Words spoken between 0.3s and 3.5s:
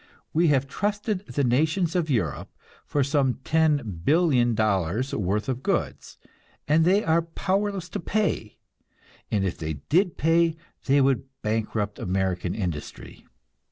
We have trusted the nations of Europe for some